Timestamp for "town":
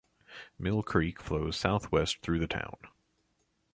2.47-2.75